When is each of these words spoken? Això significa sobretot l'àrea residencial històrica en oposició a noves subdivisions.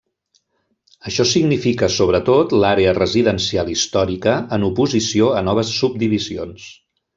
Això 1.09 1.25
significa 1.31 1.89
sobretot 1.95 2.55
l'àrea 2.63 2.95
residencial 2.99 3.71
històrica 3.75 4.35
en 4.59 4.67
oposició 4.71 5.31
a 5.43 5.45
noves 5.51 5.73
subdivisions. 5.85 6.69